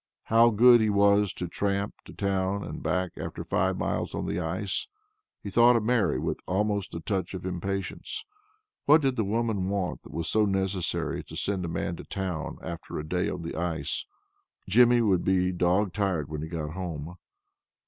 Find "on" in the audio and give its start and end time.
4.15-4.25, 13.29-13.43